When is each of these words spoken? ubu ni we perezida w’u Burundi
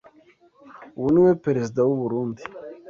ubu 0.97 1.07
ni 1.13 1.21
we 1.25 1.31
perezida 1.45 1.79
w’u 1.87 1.97
Burundi 2.01 2.41